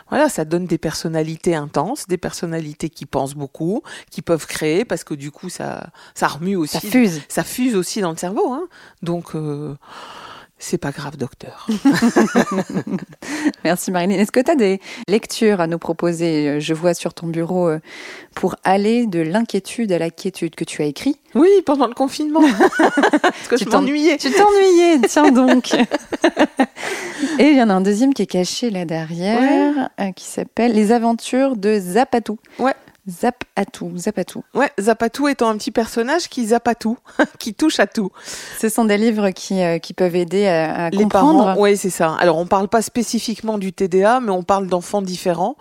Voilà, 0.09 0.27
ça 0.27 0.43
donne 0.43 0.65
des 0.65 0.77
personnalités 0.77 1.55
intenses, 1.55 2.07
des 2.07 2.17
personnalités 2.17 2.89
qui 2.89 3.05
pensent 3.05 3.35
beaucoup, 3.35 3.83
qui 4.11 4.21
peuvent 4.21 4.47
créer, 4.47 4.83
parce 4.83 5.03
que 5.03 5.13
du 5.13 5.31
coup, 5.31 5.49
ça, 5.49 5.87
ça 6.13 6.27
remue 6.27 6.55
aussi. 6.55 6.79
Ça 6.79 6.81
fuse. 6.81 7.21
Ça 7.29 7.43
fuse 7.43 7.75
aussi 7.75 8.01
dans 8.01 8.11
le 8.11 8.17
cerveau. 8.17 8.51
Hein. 8.51 8.67
Donc, 9.01 9.35
euh, 9.35 9.75
c'est 10.59 10.77
pas 10.77 10.91
grave, 10.91 11.17
docteur. 11.17 11.67
Merci 13.63 13.91
Marilyn. 13.91 14.15
Est-ce 14.19 14.31
que 14.31 14.39
tu 14.39 14.51
as 14.51 14.55
des 14.55 14.79
lectures 15.07 15.61
à 15.61 15.67
nous 15.67 15.77
proposer? 15.77 16.47
Euh, 16.49 16.59
Je 16.59 16.73
vois 16.73 16.93
sur 16.93 17.13
ton 17.13 17.27
bureau 17.27 17.67
euh, 17.67 17.79
pour 18.35 18.55
aller 18.63 19.05
de 19.05 19.19
l'inquiétude 19.19 19.91
à 19.91 19.99
la 19.99 20.09
quiétude 20.09 20.55
que 20.55 20.63
tu 20.63 20.81
as 20.81 20.85
écrit. 20.85 21.17
Oui, 21.35 21.49
pendant 21.65 21.87
le 21.87 21.93
confinement. 21.93 22.41
parce 22.77 23.47
que 23.49 23.55
Tu 23.55 23.65
je 23.65 23.69
m'ennuyais. 23.69 24.17
Tu 24.17 24.31
t'ennuyais, 24.31 24.99
tiens 25.07 25.31
donc. 25.31 25.73
Et 27.39 27.49
il 27.49 27.57
y 27.57 27.61
en 27.61 27.69
a 27.69 27.73
un 27.73 27.81
deuxième 27.81 28.13
qui 28.13 28.23
est 28.23 28.27
caché 28.27 28.69
là 28.69 28.85
derrière, 28.85 29.89
euh, 29.99 30.11
qui 30.11 30.25
s'appelle 30.25 30.73
Les 30.73 30.91
aventures 30.91 31.55
de 31.55 31.79
Zapatou. 31.79 32.39
Ouais. 32.59 32.73
Zapatou, 33.09 33.97
Zapatou. 33.97 34.43
Ouais, 34.53 34.69
Zapatou 34.79 35.27
étant 35.27 35.49
un 35.49 35.57
petit 35.57 35.71
personnage 35.71 36.27
qui 36.29 36.47
zappe 36.47 36.67
à 36.67 36.75
tout, 36.75 36.97
qui 37.39 37.53
touche 37.53 37.79
à 37.79 37.87
tout. 37.87 38.11
Ce 38.59 38.67
sont 38.69 38.85
des 38.85 38.97
livres 38.97 39.29
qui, 39.29 39.61
euh, 39.63 39.79
qui 39.79 39.93
peuvent 39.93 40.15
aider 40.15 40.45
à, 40.47 40.85
à 40.85 40.89
Les 40.89 40.97
comprendre. 41.03 41.45
parents, 41.45 41.59
oui, 41.61 41.77
c'est 41.77 41.89
ça. 41.89 42.15
Alors, 42.19 42.37
on 42.37 42.45
parle 42.45 42.67
pas 42.67 42.81
spécifiquement 42.81 43.57
du 43.57 43.71
TDA, 43.71 44.19
mais 44.19 44.31
on 44.31 44.43
parle 44.43 44.67
d'enfants 44.67 45.01
différents 45.01 45.55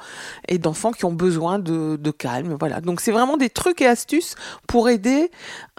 et 0.48 0.58
d'enfants 0.58 0.90
qui 0.90 1.04
ont 1.04 1.12
besoin 1.12 1.58
de, 1.58 1.96
de 1.96 2.10
calme. 2.10 2.56
Voilà. 2.58 2.80
Donc, 2.80 3.00
c'est 3.00 3.12
vraiment 3.12 3.36
des 3.36 3.50
trucs 3.50 3.80
et 3.80 3.86
astuces 3.86 4.34
pour 4.66 4.88
aider 4.88 5.30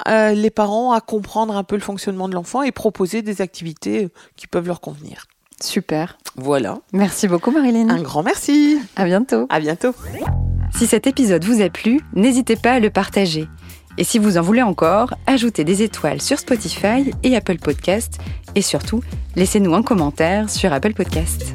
euh, 0.08 0.32
les 0.32 0.50
parents 0.50 0.94
à 0.94 1.02
comprendre 1.02 1.56
un 1.58 1.64
peu 1.64 1.76
le 1.76 1.82
fonctionnement 1.82 2.30
de 2.30 2.34
l'enfant 2.36 2.62
et 2.64 2.72
proposer 2.72 3.22
des 3.22 3.42
activités 3.42 4.10
qui 4.38 4.48
peuvent 4.48 4.68
leur 4.68 4.80
convenir. 4.80 5.26
Super. 5.62 6.18
Voilà. 6.36 6.78
Merci 6.94 7.28
beaucoup 7.28 7.52
Marilyn. 7.52 7.90
Un 7.90 8.02
grand 8.02 8.24
merci. 8.24 8.80
À 8.96 9.06
bientôt. 9.06 9.48
À 9.50 9.60
bientôt. 9.60 9.94
Si 10.74 10.86
cet 10.86 11.08
épisode 11.08 11.44
vous 11.44 11.62
a 11.62 11.70
plu, 11.70 12.00
n'hésitez 12.14 12.56
pas 12.56 12.74
à 12.74 12.80
le 12.80 12.90
partager. 12.90 13.48
Et 13.98 14.04
si 14.04 14.20
vous 14.20 14.38
en 14.38 14.42
voulez 14.42 14.62
encore, 14.62 15.16
ajoutez 15.26 15.64
des 15.64 15.82
étoiles 15.82 16.22
sur 16.22 16.38
Spotify 16.38 17.12
et 17.24 17.36
Apple 17.36 17.58
Podcast. 17.58 18.20
Et 18.54 18.62
surtout, 18.62 19.02
laissez-nous 19.36 19.74
un 19.74 19.82
commentaire 19.82 20.50
sur 20.50 20.72
Apple 20.72 20.94
Podcast. 20.94 21.54